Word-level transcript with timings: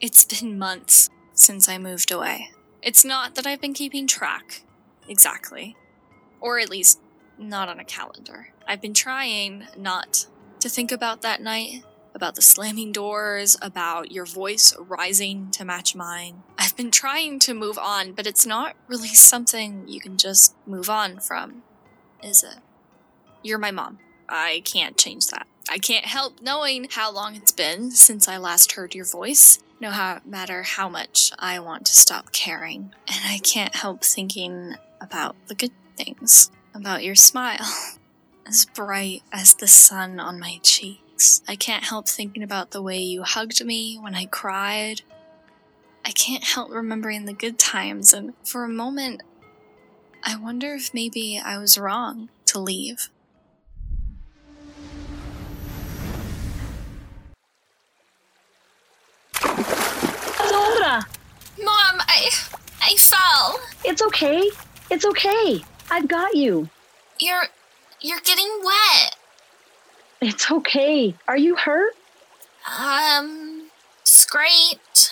It's 0.00 0.24
been 0.24 0.56
months 0.56 1.10
since 1.34 1.68
I 1.68 1.76
moved 1.76 2.12
away. 2.12 2.50
It's 2.82 3.04
not 3.04 3.34
that 3.34 3.48
I've 3.48 3.60
been 3.60 3.74
keeping 3.74 4.06
track, 4.06 4.62
exactly. 5.08 5.76
Or 6.40 6.60
at 6.60 6.70
least, 6.70 7.00
not 7.36 7.68
on 7.68 7.80
a 7.80 7.84
calendar. 7.84 8.50
I've 8.64 8.80
been 8.80 8.94
trying 8.94 9.66
not 9.76 10.26
to 10.60 10.68
think 10.68 10.92
about 10.92 11.22
that 11.22 11.42
night, 11.42 11.82
about 12.14 12.36
the 12.36 12.42
slamming 12.42 12.92
doors, 12.92 13.56
about 13.60 14.12
your 14.12 14.24
voice 14.24 14.72
rising 14.78 15.50
to 15.50 15.64
match 15.64 15.96
mine. 15.96 16.44
I've 16.56 16.76
been 16.76 16.92
trying 16.92 17.40
to 17.40 17.52
move 17.52 17.76
on, 17.76 18.12
but 18.12 18.26
it's 18.26 18.46
not 18.46 18.76
really 18.86 19.08
something 19.08 19.88
you 19.88 19.98
can 19.98 20.16
just 20.16 20.54
move 20.64 20.88
on 20.88 21.18
from, 21.18 21.64
is 22.22 22.44
it? 22.44 22.58
You're 23.42 23.58
my 23.58 23.72
mom. 23.72 23.98
I 24.28 24.62
can't 24.64 24.96
change 24.96 25.26
that. 25.28 25.47
I 25.70 25.78
can't 25.78 26.06
help 26.06 26.40
knowing 26.40 26.88
how 26.90 27.12
long 27.12 27.36
it's 27.36 27.52
been 27.52 27.90
since 27.90 28.26
I 28.26 28.38
last 28.38 28.72
heard 28.72 28.94
your 28.94 29.04
voice, 29.04 29.58
no 29.80 30.18
matter 30.24 30.62
how 30.62 30.88
much 30.88 31.30
I 31.38 31.60
want 31.60 31.84
to 31.86 31.92
stop 31.92 32.32
caring. 32.32 32.94
And 33.06 33.20
I 33.26 33.38
can't 33.38 33.74
help 33.74 34.02
thinking 34.02 34.76
about 35.00 35.36
the 35.46 35.54
good 35.54 35.72
things, 35.96 36.50
about 36.74 37.04
your 37.04 37.14
smile, 37.14 37.66
as 38.46 38.64
bright 38.64 39.22
as 39.30 39.54
the 39.54 39.68
sun 39.68 40.18
on 40.18 40.40
my 40.40 40.58
cheeks. 40.62 41.42
I 41.46 41.54
can't 41.54 41.84
help 41.84 42.08
thinking 42.08 42.42
about 42.42 42.70
the 42.70 42.82
way 42.82 42.98
you 42.98 43.22
hugged 43.22 43.62
me 43.62 43.98
when 44.00 44.14
I 44.14 44.24
cried. 44.24 45.02
I 46.04 46.12
can't 46.12 46.44
help 46.44 46.70
remembering 46.70 47.26
the 47.26 47.34
good 47.34 47.58
times, 47.58 48.14
and 48.14 48.32
for 48.42 48.64
a 48.64 48.68
moment, 48.68 49.22
I 50.24 50.36
wonder 50.36 50.74
if 50.74 50.94
maybe 50.94 51.38
I 51.44 51.58
was 51.58 51.76
wrong 51.76 52.30
to 52.46 52.58
leave. 52.58 53.10
Dora! 60.78 61.06
Mom, 61.58 62.00
I 62.06 62.30
I 62.82 62.94
fell. 62.96 63.60
It's 63.84 64.00
okay. 64.02 64.48
It's 64.90 65.04
okay. 65.04 65.60
I've 65.90 66.06
got 66.06 66.36
you. 66.36 66.68
You're 67.18 67.44
you're 68.00 68.20
getting 68.20 68.48
wet. 68.64 69.16
It's 70.20 70.50
okay. 70.50 71.14
Are 71.26 71.36
you 71.36 71.56
hurt? 71.56 71.94
Um, 72.80 73.70
scraped. 74.04 75.10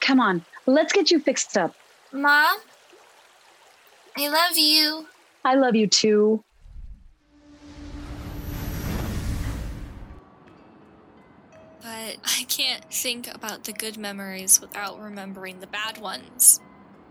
Come 0.00 0.20
on, 0.20 0.44
let's 0.66 0.92
get 0.92 1.10
you 1.10 1.18
fixed 1.18 1.56
up. 1.56 1.74
Mom, 2.12 2.58
I 4.16 4.28
love 4.28 4.56
you. 4.56 5.06
I 5.44 5.54
love 5.56 5.74
you 5.74 5.88
too. 5.88 6.44
But 12.02 12.16
I 12.24 12.42
can't 12.48 12.92
think 12.92 13.32
about 13.32 13.62
the 13.62 13.72
good 13.72 13.96
memories 13.96 14.60
without 14.60 15.00
remembering 15.00 15.60
the 15.60 15.68
bad 15.68 15.98
ones. 15.98 16.58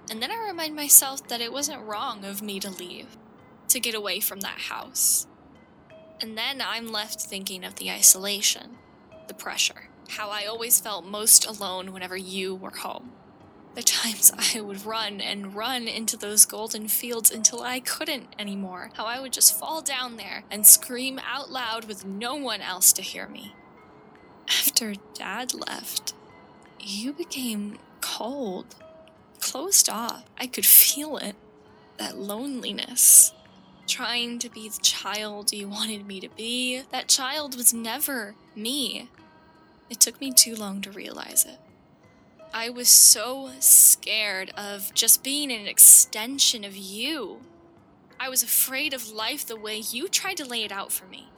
And 0.09 0.21
then 0.21 0.31
I 0.31 0.47
remind 0.49 0.75
myself 0.75 1.25
that 1.29 1.39
it 1.39 1.53
wasn't 1.53 1.83
wrong 1.83 2.25
of 2.25 2.41
me 2.41 2.59
to 2.59 2.69
leave, 2.69 3.15
to 3.69 3.79
get 3.79 3.95
away 3.95 4.19
from 4.19 4.41
that 4.41 4.59
house. 4.59 5.27
And 6.19 6.37
then 6.37 6.61
I'm 6.61 6.91
left 6.91 7.21
thinking 7.21 7.63
of 7.63 7.75
the 7.75 7.89
isolation, 7.89 8.79
the 9.29 9.33
pressure, 9.33 9.87
how 10.09 10.29
I 10.29 10.43
always 10.43 10.81
felt 10.81 11.05
most 11.05 11.45
alone 11.45 11.93
whenever 11.93 12.17
you 12.17 12.53
were 12.53 12.75
home. 12.75 13.13
The 13.75 13.83
times 13.83 14.33
I 14.55 14.59
would 14.59 14.85
run 14.85 15.21
and 15.21 15.55
run 15.55 15.87
into 15.87 16.17
those 16.17 16.43
golden 16.43 16.89
fields 16.89 17.31
until 17.31 17.61
I 17.61 17.79
couldn't 17.79 18.35
anymore. 18.37 18.91
How 18.95 19.05
I 19.05 19.21
would 19.21 19.31
just 19.31 19.57
fall 19.57 19.81
down 19.81 20.17
there 20.17 20.43
and 20.51 20.67
scream 20.67 21.17
out 21.25 21.49
loud 21.49 21.85
with 21.85 22.03
no 22.03 22.35
one 22.35 22.59
else 22.59 22.91
to 22.93 23.01
hear 23.01 23.29
me. 23.29 23.55
After 24.47 24.93
Dad 25.13 25.53
left, 25.53 26.13
you 26.79 27.13
became 27.13 27.77
cold, 28.01 28.75
closed 29.39 29.89
off. 29.89 30.23
I 30.39 30.47
could 30.47 30.65
feel 30.65 31.17
it. 31.17 31.35
That 31.97 32.17
loneliness. 32.17 33.33
Trying 33.87 34.39
to 34.39 34.49
be 34.49 34.69
the 34.69 34.81
child 34.81 35.51
you 35.51 35.67
wanted 35.67 36.07
me 36.07 36.19
to 36.19 36.29
be. 36.29 36.81
That 36.91 37.07
child 37.07 37.55
was 37.55 37.73
never 37.73 38.35
me. 38.55 39.09
It 39.89 39.99
took 39.99 40.21
me 40.21 40.31
too 40.31 40.55
long 40.55 40.81
to 40.81 40.91
realize 40.91 41.45
it. 41.45 41.59
I 42.53 42.69
was 42.69 42.89
so 42.89 43.51
scared 43.59 44.51
of 44.57 44.93
just 44.93 45.23
being 45.23 45.51
an 45.51 45.67
extension 45.67 46.63
of 46.63 46.75
you. 46.75 47.41
I 48.19 48.29
was 48.29 48.43
afraid 48.43 48.93
of 48.93 49.11
life 49.11 49.45
the 49.45 49.55
way 49.55 49.77
you 49.77 50.07
tried 50.07 50.37
to 50.37 50.45
lay 50.45 50.63
it 50.63 50.71
out 50.71 50.91
for 50.91 51.05
me. 51.05 51.29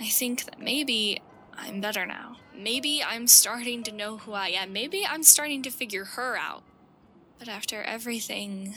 I 0.00 0.06
think 0.06 0.44
that 0.44 0.58
maybe 0.58 1.22
I'm 1.56 1.80
better 1.80 2.06
now. 2.06 2.36
Maybe 2.56 3.02
I'm 3.02 3.26
starting 3.26 3.82
to 3.84 3.92
know 3.92 4.18
who 4.18 4.32
I 4.32 4.48
am. 4.48 4.72
Maybe 4.72 5.04
I'm 5.06 5.22
starting 5.22 5.62
to 5.62 5.70
figure 5.70 6.04
her 6.04 6.36
out. 6.36 6.62
But 7.38 7.48
after 7.48 7.82
everything, 7.82 8.74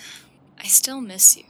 I 0.60 0.66
still 0.66 1.02
miss 1.02 1.38
you. 1.38 1.46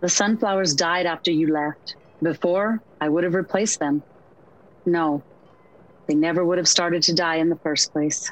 The 0.00 0.08
sunflowers 0.08 0.74
died 0.74 1.06
after 1.06 1.30
you 1.30 1.52
left. 1.52 1.96
Before, 2.22 2.80
I 3.00 3.08
would 3.08 3.24
have 3.24 3.34
replaced 3.34 3.80
them. 3.80 4.04
No, 4.86 5.24
they 6.08 6.14
never 6.14 6.44
would 6.44 6.58
have 6.58 6.68
started 6.68 7.02
to 7.04 7.14
die 7.14 7.36
in 7.36 7.48
the 7.50 7.58
first 7.62 7.92
place. 7.92 8.30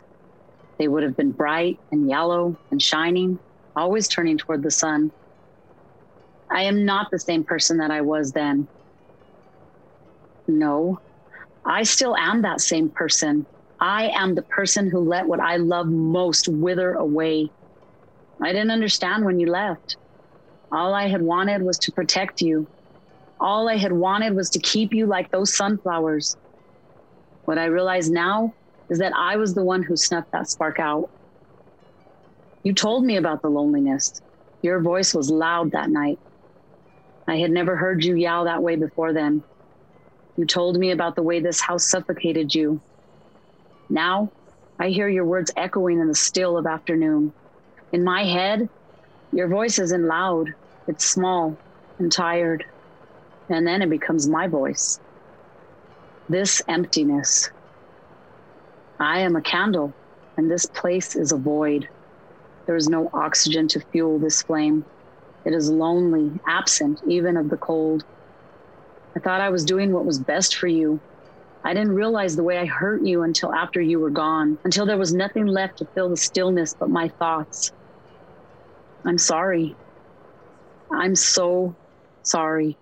They 0.78 0.88
would 0.88 1.02
have 1.02 1.16
been 1.16 1.32
bright 1.32 1.78
and 1.90 2.08
yellow 2.08 2.58
and 2.70 2.80
shining, 2.80 3.38
always 3.76 4.08
turning 4.08 4.38
toward 4.38 4.62
the 4.62 4.70
sun. 4.70 5.12
I 6.50 6.62
am 6.62 6.84
not 6.84 7.08
the 7.10 7.18
same 7.18 7.44
person 7.44 7.78
that 7.78 7.90
I 7.90 8.00
was 8.00 8.32
then. 8.32 8.68
No, 10.46 10.98
I 11.64 11.82
still 11.82 12.16
am 12.16 12.42
that 12.42 12.60
same 12.60 12.90
person. 12.90 13.46
I 13.80 14.08
am 14.08 14.34
the 14.34 14.42
person 14.42 14.90
who 14.90 15.00
let 15.00 15.26
what 15.26 15.40
I 15.40 15.56
love 15.56 15.86
most 15.86 16.48
wither 16.48 16.94
away. 16.94 17.52
I 18.42 18.52
didn't 18.52 18.70
understand 18.70 19.24
when 19.24 19.38
you 19.38 19.50
left. 19.50 19.96
All 20.70 20.94
I 20.94 21.08
had 21.08 21.22
wanted 21.22 21.62
was 21.62 21.78
to 21.80 21.92
protect 21.92 22.40
you. 22.40 22.68
All 23.40 23.68
I 23.68 23.76
had 23.76 23.92
wanted 23.92 24.34
was 24.34 24.50
to 24.50 24.58
keep 24.58 24.92
you 24.92 25.06
like 25.06 25.30
those 25.30 25.56
sunflowers. 25.56 26.36
What 27.44 27.58
I 27.58 27.66
realize 27.66 28.10
now 28.10 28.54
is 28.90 28.98
that 28.98 29.12
I 29.16 29.36
was 29.36 29.54
the 29.54 29.64
one 29.64 29.82
who 29.82 29.96
snuffed 29.96 30.28
that 30.32 30.48
spark 30.48 30.78
out. 30.78 31.10
You 32.62 32.74
told 32.74 33.04
me 33.04 33.16
about 33.16 33.42
the 33.42 33.48
loneliness. 33.48 34.20
Your 34.62 34.80
voice 34.80 35.14
was 35.14 35.30
loud 35.30 35.72
that 35.72 35.90
night. 35.90 36.18
I 37.26 37.36
had 37.36 37.50
never 37.50 37.76
heard 37.76 38.04
you 38.04 38.16
yell 38.16 38.44
that 38.44 38.62
way 38.62 38.76
before 38.76 39.12
then. 39.12 39.44
You 40.36 40.46
told 40.46 40.76
me 40.78 40.90
about 40.90 41.14
the 41.14 41.22
way 41.22 41.40
this 41.40 41.60
house 41.60 41.88
suffocated 41.88 42.54
you. 42.54 42.82
Now, 43.88 44.32
I 44.78 44.88
hear 44.88 45.08
your 45.08 45.24
words 45.24 45.50
echoing 45.56 46.00
in 46.00 46.08
the 46.08 46.14
still 46.14 46.56
of 46.56 46.66
afternoon. 46.66 47.34
In 47.92 48.04
my 48.04 48.24
head, 48.24 48.68
your 49.32 49.48
voice 49.48 49.78
isn't 49.78 50.06
loud, 50.06 50.48
it's 50.86 51.04
small 51.04 51.56
and 51.98 52.10
tired. 52.10 52.64
And 53.48 53.66
then 53.66 53.82
it 53.82 53.90
becomes 53.90 54.28
my 54.28 54.46
voice. 54.46 54.98
This 56.28 56.62
emptiness. 56.68 57.50
I 59.00 59.20
am 59.20 59.36
a 59.36 59.42
candle, 59.42 59.92
and 60.36 60.50
this 60.50 60.66
place 60.66 61.16
is 61.16 61.32
a 61.32 61.36
void. 61.36 61.88
There 62.66 62.76
is 62.76 62.88
no 62.88 63.08
oxygen 63.12 63.68
to 63.68 63.80
fuel 63.92 64.18
this 64.18 64.42
flame. 64.42 64.84
It 65.44 65.54
is 65.54 65.70
lonely, 65.70 66.38
absent 66.46 67.00
even 67.06 67.36
of 67.36 67.48
the 67.48 67.56
cold. 67.56 68.04
I 69.16 69.20
thought 69.20 69.40
I 69.40 69.50
was 69.50 69.64
doing 69.64 69.92
what 69.92 70.04
was 70.04 70.18
best 70.18 70.56
for 70.56 70.66
you. 70.66 71.00
I 71.64 71.74
didn't 71.74 71.94
realize 71.94 72.36
the 72.36 72.42
way 72.44 72.58
I 72.58 72.66
hurt 72.66 73.04
you 73.04 73.22
until 73.22 73.54
after 73.54 73.80
you 73.80 73.98
were 74.00 74.10
gone, 74.10 74.58
until 74.64 74.86
there 74.86 74.98
was 74.98 75.14
nothing 75.14 75.46
left 75.46 75.78
to 75.78 75.86
fill 75.94 76.10
the 76.10 76.16
stillness 76.16 76.74
but 76.78 76.90
my 76.90 77.08
thoughts. 77.18 77.72
I'm 79.04 79.18
sorry. 79.18 79.76
I'm 80.92 81.14
so 81.14 81.76
sorry. 82.22 82.76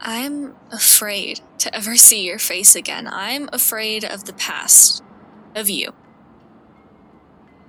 I'm 0.00 0.54
afraid 0.70 1.40
to 1.66 1.74
ever 1.74 1.96
see 1.96 2.22
your 2.22 2.38
face 2.38 2.76
again. 2.76 3.08
I'm 3.08 3.48
afraid 3.52 4.04
of 4.04 4.24
the 4.24 4.32
past, 4.32 5.02
of 5.56 5.68
you. 5.68 5.92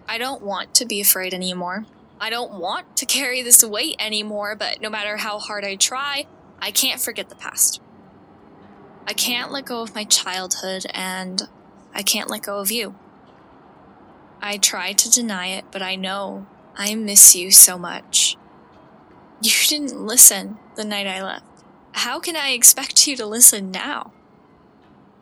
I 0.08 0.20
don't 0.20 0.44
want 0.44 0.76
to 0.76 0.86
be 0.86 1.02
afraid 1.02 1.34
anymore. 1.34 1.86
I 2.22 2.30
don't 2.30 2.60
want 2.60 2.96
to 2.98 3.08
carry 3.08 3.42
this 3.42 3.64
weight 3.64 3.96
anymore, 3.98 4.56
but 4.56 4.82
no 4.82 4.90
matter 4.92 5.18
how 5.18 5.40
hard 5.40 5.66
I 5.66 5.76
try, 5.78 6.28
I 6.60 6.70
can't 6.70 7.02
forget 7.02 7.30
the 7.30 7.36
past. 7.36 7.82
I 9.08 9.14
can't 9.14 9.52
let 9.52 9.66
go 9.66 9.82
of 9.82 9.96
my 9.96 10.04
childhood, 10.04 10.86
and 10.94 11.42
I 11.92 12.04
can't 12.04 12.30
let 12.30 12.44
go 12.44 12.60
of 12.60 12.72
you. 12.72 12.94
I 14.40 14.58
try 14.58 14.94
to 14.94 15.10
deny 15.10 15.48
it, 15.48 15.66
but 15.72 15.82
I 15.82 15.96
know 15.96 16.46
I 16.76 16.94
miss 16.94 17.36
you 17.36 17.50
so 17.50 17.80
much. 17.80 18.38
You 19.42 19.54
didn't 19.68 20.00
listen 20.00 20.60
the 20.76 20.86
night 20.86 21.08
I 21.08 21.24
left. 21.24 21.47
How 22.02 22.20
can 22.20 22.36
I 22.36 22.50
expect 22.50 23.08
you 23.08 23.16
to 23.16 23.26
listen 23.26 23.72
now? 23.72 24.14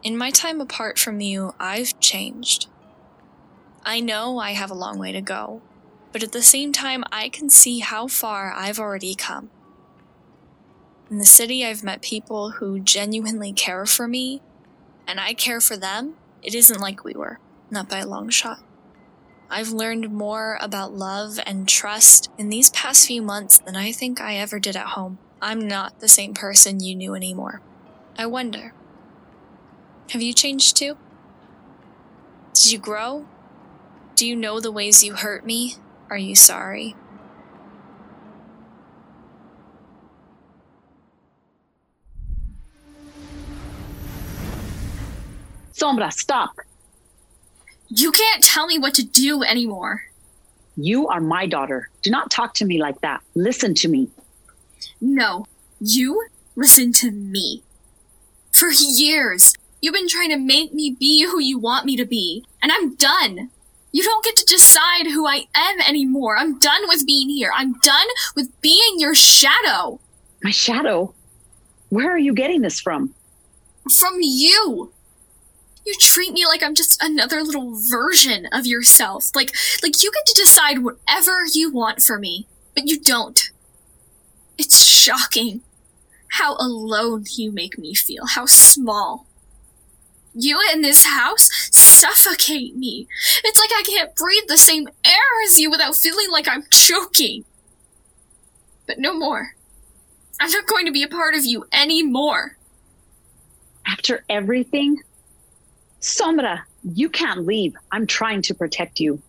In 0.04 0.18
my 0.18 0.30
time 0.30 0.60
apart 0.60 1.00
from 1.00 1.22
you, 1.22 1.56
I've 1.58 1.98
changed. 2.02 2.68
I 3.86 4.02
know 4.02 4.40
I 4.40 4.52
have 4.52 4.70
a 4.70 4.76
long 4.76 5.00
way 5.00 5.14
to 5.14 5.22
go, 5.22 5.62
but 6.12 6.22
at 6.22 6.34
the 6.34 6.42
same 6.42 6.74
time, 6.74 7.06
I 7.14 7.30
can 7.30 7.50
see 7.50 7.80
how 7.80 8.08
far 8.08 8.52
I've 8.52 8.78
already 8.78 9.16
come. 9.16 9.52
In 11.10 11.18
the 11.18 11.24
city, 11.24 11.66
I've 11.66 11.82
met 11.82 12.02
people 12.02 12.52
who 12.52 12.82
genuinely 12.82 13.54
care 13.54 13.86
for 13.86 14.06
me, 14.06 14.42
and 15.08 15.18
I 15.18 15.34
care 15.34 15.62
for 15.62 15.78
them. 15.78 16.16
It 16.44 16.54
isn't 16.54 16.82
like 16.82 17.06
we 17.06 17.14
were, 17.14 17.40
not 17.72 17.88
by 17.88 18.00
a 18.00 18.06
long 18.06 18.28
shot. 18.28 18.60
I've 19.50 19.70
learned 19.70 20.12
more 20.12 20.58
about 20.60 20.94
love 20.94 21.40
and 21.46 21.68
trust 21.70 22.30
in 22.38 22.50
these 22.50 22.72
past 22.72 23.08
few 23.08 23.22
months 23.22 23.60
than 23.60 23.76
I 23.76 23.92
think 23.92 24.20
I 24.20 24.36
ever 24.38 24.60
did 24.60 24.76
at 24.76 24.88
home. 24.88 25.20
I'm 25.42 25.68
not 25.68 26.00
the 26.00 26.08
same 26.08 26.34
person 26.34 26.80
you 26.80 26.96
knew 26.96 27.14
anymore. 27.14 27.62
I 28.18 28.26
wonder. 28.26 28.74
Have 30.10 30.22
you 30.22 30.34
changed 30.34 30.78
too? 30.78 30.98
Did 32.54 32.72
you 32.72 32.80
grow? 32.80 33.26
Do 34.16 34.26
you 34.26 34.36
know 34.36 34.60
the 34.60 34.72
ways 34.72 35.04
you 35.04 35.14
hurt 35.14 35.46
me? 35.46 35.76
Are 36.10 36.18
you 36.18 36.36
sorry? 36.36 36.96
Sombra, 45.74 46.12
stop. 46.12 46.56
You 47.88 48.12
can't 48.12 48.44
tell 48.44 48.68
me 48.68 48.80
what 48.80 48.94
to 48.96 49.04
do 49.04 49.44
anymore. 49.44 50.04
You 50.76 51.08
are 51.08 51.22
my 51.22 51.46
daughter. 51.46 51.90
Do 52.02 52.10
not 52.10 52.32
talk 52.32 52.54
to 52.56 52.66
me 52.66 52.80
like 52.82 53.00
that. 53.02 53.22
Listen 53.36 53.74
to 53.76 53.88
me. 53.88 54.10
No, 55.00 55.46
you 55.80 56.28
listen 56.56 56.92
to 56.94 57.12
me. 57.12 57.64
For 58.52 58.70
years, 58.72 59.54
you've 59.82 59.94
been 59.94 60.08
trying 60.08 60.30
to 60.30 60.38
make 60.38 60.74
me 60.74 60.96
be 60.98 61.26
who 61.26 61.40
you 61.40 61.60
want 61.60 61.86
me 61.86 61.96
to 61.98 62.06
be, 62.06 62.46
and 62.62 62.72
I'm 62.72 62.96
done. 62.96 63.52
You 63.92 64.04
don't 64.04 64.26
get 64.26 64.36
to 64.38 64.46
decide 64.46 65.08
who 65.08 65.26
I 65.26 65.46
am 65.56 65.80
anymore. 65.80 66.38
I'm 66.38 66.60
done 66.60 66.82
with 66.88 67.06
being 67.06 67.30
here. 67.30 67.52
I'm 67.56 67.74
done 67.80 68.08
with 68.36 68.50
being 68.62 68.96
your 68.98 69.16
shadow. 69.16 70.00
My 70.44 70.52
shadow? 70.52 71.14
Where 71.90 72.12
are 72.12 72.18
you 72.18 72.34
getting 72.34 72.62
this 72.62 72.82
from? 72.82 73.14
From 73.90 74.18
you. 74.20 74.92
You 75.86 75.96
treat 76.00 76.34
me 76.34 76.46
like 76.46 76.64
I'm 76.64 76.74
just 76.74 77.02
another 77.02 77.44
little 77.44 77.80
version 77.90 78.48
of 78.52 78.66
yourself. 78.66 79.30
Like 79.36 79.54
like 79.84 80.02
you 80.02 80.12
get 80.12 80.26
to 80.26 80.42
decide 80.42 80.84
whatever 80.84 81.44
you 81.52 81.72
want 81.72 82.02
for 82.02 82.18
me, 82.18 82.48
but 82.74 82.88
you 82.88 83.00
don't. 83.00 83.52
It's 84.58 84.84
shocking 84.84 85.62
how 86.32 86.56
alone 86.58 87.26
you 87.32 87.52
make 87.52 87.78
me 87.78 87.94
feel, 87.94 88.26
how 88.26 88.46
small. 88.46 89.28
You 90.34 90.60
in 90.74 90.82
this 90.82 91.06
house 91.06 91.50
suffocate 91.72 92.76
me. 92.76 93.08
It's 93.44 93.60
like 93.60 93.70
I 93.72 93.84
can't 93.84 94.16
breathe 94.16 94.48
the 94.48 94.58
same 94.58 94.88
air 95.06 95.44
as 95.46 95.60
you 95.60 95.70
without 95.72 95.96
feeling 95.96 96.30
like 96.30 96.48
I'm 96.48 96.66
choking. 96.72 97.46
But 98.86 99.00
no 99.00 99.14
more. 99.14 99.56
I'm 100.40 100.52
not 100.52 100.68
going 100.68 100.86
to 100.86 100.92
be 100.92 101.04
a 101.04 101.08
part 101.08 101.36
of 101.36 101.46
you 101.46 101.66
anymore. 101.72 102.58
After 103.88 104.26
everything 104.28 104.98
Sombra, 106.02 106.62
you 106.84 107.10
can't 107.10 107.46
leave. 107.46 107.76
I'm 107.92 108.06
trying 108.08 108.42
to 108.44 108.54
protect 108.54 109.00
you. 109.00 109.22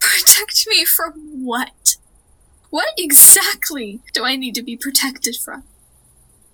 Protect 0.00 0.66
me 0.68 0.84
from 0.84 1.44
what? 1.44 1.96
What 2.70 2.88
exactly 2.98 4.00
do 4.12 4.24
I 4.24 4.36
need 4.36 4.54
to 4.56 4.62
be 4.62 4.76
protected 4.76 5.36
from? 5.36 5.64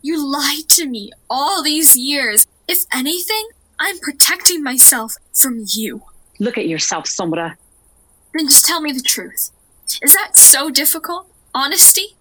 You 0.03 0.25
lied 0.25 0.69
to 0.71 0.87
me 0.87 1.13
all 1.29 1.63
these 1.63 1.97
years. 1.97 2.47
If 2.69 2.85
anything, 2.93 3.49
I'm 3.79 3.99
protecting 3.99 4.63
myself 4.63 5.15
from 5.35 5.65
you. 5.67 6.03
Look 6.39 6.57
at 6.57 6.69
yourself, 6.69 7.05
Sombra. 7.05 7.57
Then 8.35 8.49
just 8.49 8.65
tell 8.65 8.81
me 8.81 8.93
the 8.93 9.03
truth. 9.03 9.51
Is 10.03 10.15
that 10.15 10.37
so 10.37 10.71
difficult? 10.71 11.27
Honesty? 11.55 12.17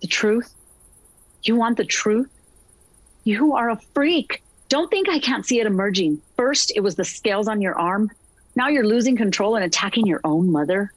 The 0.00 0.06
truth? 0.06 0.54
You 1.42 1.56
want 1.56 1.76
the 1.76 1.84
truth? 1.84 2.30
You 3.24 3.54
are 3.54 3.70
a 3.70 3.80
freak. 3.94 4.42
Don't 4.68 4.90
think 4.90 5.08
I 5.08 5.20
can't 5.20 5.46
see 5.46 5.60
it 5.60 5.66
emerging. 5.66 6.20
First, 6.36 6.72
it 6.74 6.80
was 6.80 6.96
the 6.96 7.04
scales 7.04 7.46
on 7.46 7.60
your 7.60 7.78
arm. 7.78 8.10
Now 8.56 8.68
you're 8.68 8.86
losing 8.86 9.16
control 9.16 9.54
and 9.54 9.64
attacking 9.64 10.06
your 10.06 10.20
own 10.24 10.50
mother. 10.50 10.92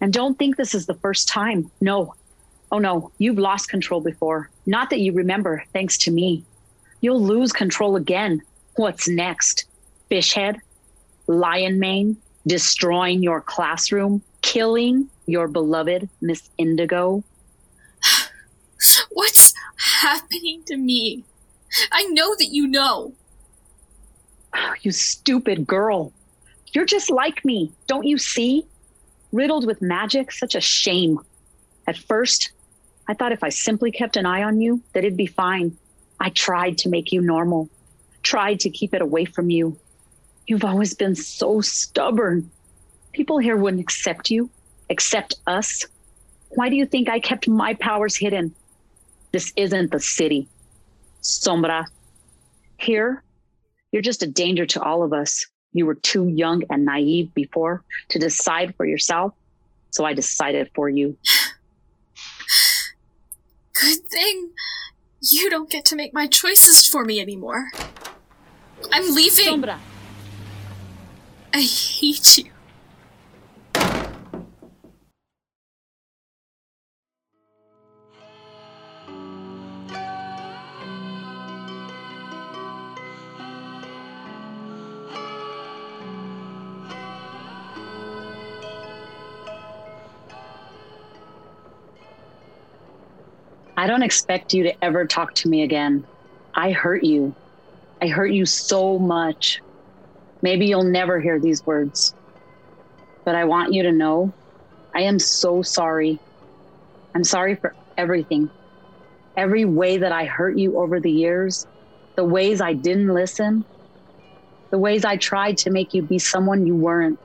And 0.00 0.12
don't 0.12 0.38
think 0.38 0.56
this 0.56 0.74
is 0.74 0.86
the 0.86 0.94
first 0.94 1.28
time. 1.28 1.70
No. 1.80 2.14
Oh 2.70 2.78
no, 2.78 3.10
you've 3.18 3.38
lost 3.38 3.68
control 3.68 4.00
before. 4.00 4.50
Not 4.66 4.90
that 4.90 5.00
you 5.00 5.12
remember, 5.12 5.64
thanks 5.72 5.98
to 5.98 6.10
me. 6.10 6.44
You'll 7.00 7.22
lose 7.22 7.52
control 7.52 7.96
again. 7.96 8.42
What's 8.76 9.08
next? 9.08 9.64
Fish 10.08 10.32
head? 10.32 10.58
Lion 11.26 11.78
mane? 11.78 12.16
Destroying 12.46 13.22
your 13.22 13.40
classroom? 13.40 14.22
Killing 14.42 15.08
your 15.26 15.48
beloved 15.48 16.08
Miss 16.20 16.48
Indigo? 16.58 17.24
What's 19.10 19.54
happening 19.76 20.62
to 20.66 20.76
me? 20.76 21.24
I 21.92 22.04
know 22.04 22.34
that 22.36 22.48
you 22.48 22.66
know. 22.66 23.14
Oh, 24.54 24.74
you 24.82 24.92
stupid 24.92 25.66
girl. 25.66 26.12
You're 26.72 26.86
just 26.86 27.10
like 27.10 27.44
me. 27.44 27.72
Don't 27.86 28.06
you 28.06 28.18
see? 28.18 28.66
Riddled 29.32 29.66
with 29.66 29.80
magic, 29.80 30.32
such 30.32 30.54
a 30.54 30.60
shame. 30.60 31.18
At 31.86 31.96
first, 31.96 32.52
I 33.08 33.14
thought 33.14 33.32
if 33.32 33.42
I 33.42 33.48
simply 33.48 33.90
kept 33.90 34.16
an 34.16 34.26
eye 34.26 34.42
on 34.42 34.60
you, 34.60 34.82
that 34.92 35.04
it'd 35.04 35.16
be 35.16 35.26
fine. 35.26 35.76
I 36.20 36.30
tried 36.30 36.78
to 36.78 36.88
make 36.88 37.12
you 37.12 37.20
normal, 37.20 37.68
tried 38.22 38.60
to 38.60 38.70
keep 38.70 38.94
it 38.94 39.02
away 39.02 39.24
from 39.24 39.50
you. 39.50 39.76
You've 40.46 40.64
always 40.64 40.94
been 40.94 41.16
so 41.16 41.60
stubborn. 41.60 42.50
People 43.12 43.38
here 43.38 43.56
wouldn't 43.56 43.82
accept 43.82 44.30
you, 44.30 44.50
accept 44.88 45.34
us. 45.46 45.86
Why 46.50 46.68
do 46.68 46.76
you 46.76 46.86
think 46.86 47.08
I 47.08 47.20
kept 47.20 47.48
my 47.48 47.74
powers 47.74 48.16
hidden? 48.16 48.54
This 49.32 49.52
isn't 49.56 49.90
the 49.90 50.00
city. 50.00 50.46
Sombra. 51.22 51.86
Here, 52.78 53.22
you're 53.92 54.02
just 54.02 54.22
a 54.22 54.26
danger 54.26 54.66
to 54.66 54.82
all 54.82 55.02
of 55.02 55.12
us. 55.12 55.46
You 55.72 55.86
were 55.86 55.94
too 55.94 56.28
young 56.28 56.62
and 56.68 56.84
naive 56.84 57.32
before 57.34 57.82
to 58.10 58.18
decide 58.18 58.74
for 58.76 58.84
yourself, 58.84 59.32
so 59.90 60.04
I 60.04 60.12
decided 60.12 60.70
for 60.74 60.88
you. 60.88 61.16
Good 63.80 64.06
thing 64.06 64.50
you 65.20 65.48
don't 65.48 65.70
get 65.70 65.84
to 65.86 65.96
make 65.96 66.12
my 66.12 66.26
choices 66.26 66.86
for 66.86 67.04
me 67.04 67.20
anymore. 67.20 67.68
I'm 68.92 69.14
leaving. 69.14 69.46
Sombra. 69.46 69.78
I 71.54 71.60
hate 71.60 72.38
you. 72.38 72.51
I 93.76 93.86
don't 93.86 94.02
expect 94.02 94.52
you 94.52 94.64
to 94.64 94.84
ever 94.84 95.06
talk 95.06 95.34
to 95.34 95.48
me 95.48 95.62
again. 95.62 96.04
I 96.54 96.72
hurt 96.72 97.04
you. 97.04 97.34
I 98.00 98.08
hurt 98.08 98.32
you 98.32 98.44
so 98.44 98.98
much. 98.98 99.60
Maybe 100.42 100.66
you'll 100.66 100.84
never 100.84 101.20
hear 101.20 101.40
these 101.40 101.64
words. 101.64 102.14
But 103.24 103.34
I 103.34 103.44
want 103.44 103.72
you 103.72 103.84
to 103.84 103.92
know 103.92 104.34
I 104.94 105.02
am 105.02 105.18
so 105.18 105.62
sorry. 105.62 106.20
I'm 107.14 107.24
sorry 107.24 107.56
for 107.56 107.74
everything. 107.96 108.50
Every 109.36 109.64
way 109.64 109.98
that 109.98 110.12
I 110.12 110.26
hurt 110.26 110.58
you 110.58 110.78
over 110.78 111.00
the 111.00 111.10
years, 111.10 111.66
the 112.16 112.24
ways 112.24 112.60
I 112.60 112.74
didn't 112.74 113.14
listen, 113.14 113.64
the 114.70 114.78
ways 114.78 115.04
I 115.04 115.16
tried 115.16 115.56
to 115.58 115.70
make 115.70 115.94
you 115.94 116.02
be 116.02 116.18
someone 116.18 116.66
you 116.66 116.76
weren't, 116.76 117.18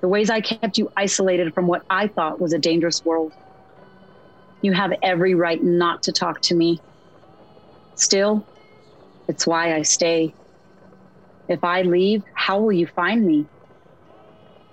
the 0.00 0.08
ways 0.08 0.30
I 0.30 0.40
kept 0.40 0.78
you 0.78 0.90
isolated 0.96 1.52
from 1.54 1.66
what 1.66 1.82
I 1.90 2.08
thought 2.08 2.40
was 2.40 2.52
a 2.52 2.58
dangerous 2.58 3.04
world. 3.04 3.32
You 4.62 4.72
have 4.72 4.92
every 5.02 5.34
right 5.34 5.62
not 5.62 6.02
to 6.04 6.12
talk 6.12 6.40
to 6.42 6.54
me. 6.54 6.80
Still, 7.94 8.46
It's 9.28 9.46
why 9.46 9.74
I 9.76 9.82
stay. 9.82 10.34
If 11.48 11.62
I 11.62 11.82
leave, 11.82 12.22
how 12.34 12.60
will 12.60 12.72
you 12.72 12.88
find 12.88 13.24
me? 13.24 13.46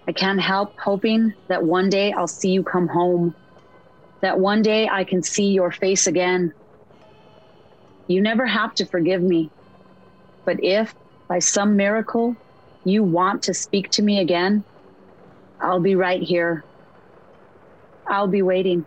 I 0.07 0.13
can't 0.13 0.41
help 0.41 0.73
hoping 0.83 1.33
that 1.47 1.63
one 1.63 1.89
day 1.89 2.11
I'll 2.11 2.27
see 2.27 2.49
you 2.49 2.63
come 2.63 2.87
home, 2.87 3.35
that 4.21 4.39
one 4.39 4.63
day 4.63 4.87
I 4.89 5.03
can 5.03 5.21
see 5.21 5.51
your 5.51 5.71
face 5.71 6.07
again. 6.07 6.53
You 8.07 8.21
never 8.21 8.45
have 8.47 8.73
to 8.75 8.85
forgive 8.85 9.21
me. 9.21 9.51
But 10.45 10.63
if, 10.63 10.93
by 11.29 11.39
some 11.39 11.75
miracle, 11.75 12.35
you 12.83 13.03
want 13.03 13.43
to 13.43 13.53
speak 13.53 13.91
to 13.91 14.01
me 14.01 14.19
again, 14.19 14.63
I'll 15.61 15.81
be 15.81 15.95
right 15.95 16.23
here. 16.23 16.65
I'll 18.07 18.27
be 18.27 18.41
waiting. 18.41 18.85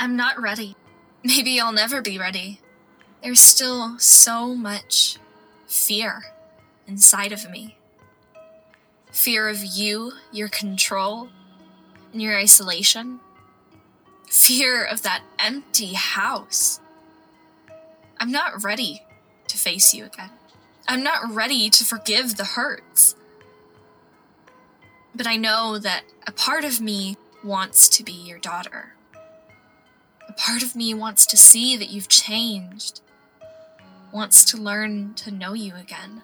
I'm 0.00 0.16
not 0.16 0.40
ready. 0.40 0.76
Maybe 1.22 1.60
I'll 1.60 1.72
never 1.72 2.00
be 2.00 2.18
ready. 2.18 2.60
There's 3.22 3.38
still 3.38 3.98
so 3.98 4.54
much 4.54 5.18
fear 5.66 6.22
inside 6.86 7.32
of 7.32 7.48
me 7.50 7.76
fear 9.12 9.48
of 9.48 9.62
you, 9.62 10.12
your 10.32 10.48
control, 10.48 11.28
and 12.12 12.22
your 12.22 12.38
isolation, 12.38 13.18
fear 14.28 14.84
of 14.84 15.02
that 15.02 15.22
empty 15.38 15.94
house. 15.94 16.80
I'm 18.18 18.30
not 18.30 18.62
ready 18.62 19.02
to 19.48 19.58
face 19.58 19.92
you 19.92 20.04
again. 20.04 20.30
I'm 20.86 21.02
not 21.02 21.34
ready 21.34 21.68
to 21.70 21.84
forgive 21.84 22.36
the 22.36 22.44
hurts. 22.44 23.16
But 25.12 25.26
I 25.26 25.36
know 25.36 25.76
that 25.78 26.04
a 26.26 26.32
part 26.32 26.64
of 26.64 26.80
me 26.80 27.16
wants 27.42 27.88
to 27.88 28.04
be 28.04 28.12
your 28.12 28.38
daughter. 28.38 28.94
A 30.30 30.32
part 30.32 30.62
of 30.62 30.76
me 30.76 30.94
wants 30.94 31.26
to 31.26 31.36
see 31.36 31.76
that 31.76 31.90
you've 31.90 32.06
changed, 32.06 33.00
wants 34.12 34.44
to 34.44 34.56
learn 34.56 35.12
to 35.14 35.32
know 35.32 35.54
you 35.54 35.74
again. 35.74 36.22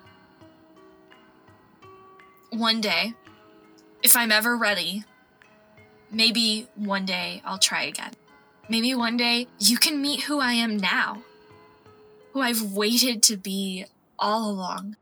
One 2.51 2.81
day, 2.81 3.15
if 4.05 4.15
I'm 4.15 4.31
ever 4.31 4.57
ready, 4.57 5.03
maybe 6.09 6.69
one 6.77 7.05
day 7.05 7.43
I'll 7.45 7.59
try 7.59 7.83
again. 7.83 8.13
Maybe 8.69 8.95
one 8.95 9.17
day 9.17 9.49
you 9.59 9.77
can 9.77 10.01
meet 10.01 10.23
who 10.23 10.39
I 10.39 10.53
am 10.53 10.77
now, 10.77 11.25
who 12.33 12.43
I've 12.43 12.63
waited 12.63 13.25
to 13.25 13.37
be 13.37 13.87
all 14.21 14.49
along. 14.49 14.95